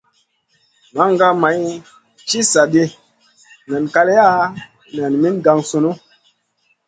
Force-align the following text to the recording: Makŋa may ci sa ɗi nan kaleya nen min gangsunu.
Makŋa 0.95 1.29
may 1.41 1.59
ci 2.27 2.39
sa 2.51 2.61
ɗi 2.71 2.83
nan 3.69 3.83
kaleya 3.93 4.27
nen 4.95 5.13
min 5.21 5.35
gangsunu. 5.45 5.91